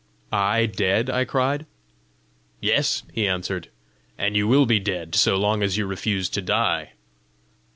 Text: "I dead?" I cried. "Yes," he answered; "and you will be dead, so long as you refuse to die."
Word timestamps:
"I 0.33 0.65
dead?" 0.65 1.11
I 1.11 1.25
cried. 1.25 1.67
"Yes," 2.59 3.03
he 3.13 3.27
answered; 3.27 3.69
"and 4.17 4.35
you 4.35 4.47
will 4.47 4.65
be 4.65 4.79
dead, 4.79 5.13
so 5.13 5.35
long 5.37 5.61
as 5.61 5.77
you 5.77 5.85
refuse 5.85 6.27
to 6.29 6.41
die." 6.41 6.93